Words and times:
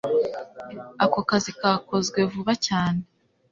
Ako 1.03 1.19
kazi 1.29 1.51
kakozwe 1.59 2.19
vuba 2.33 2.53
cyane 2.65 3.01